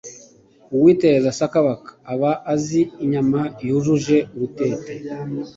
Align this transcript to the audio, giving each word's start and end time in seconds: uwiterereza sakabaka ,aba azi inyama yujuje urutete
uwiterereza 0.75 1.37
sakabaka 1.39 1.89
,aba 2.13 2.31
azi 2.53 2.81
inyama 3.03 3.41
yujuje 3.67 4.17
urutete 4.35 4.91